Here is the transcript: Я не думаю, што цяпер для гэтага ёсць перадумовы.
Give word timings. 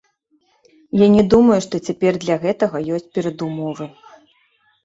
Я 1.01 1.07
не 1.15 1.23
думаю, 1.33 1.57
што 1.65 1.75
цяпер 1.89 2.13
для 2.25 2.39
гэтага 2.47 2.77
ёсць 2.99 3.09
перадумовы. 3.19 3.85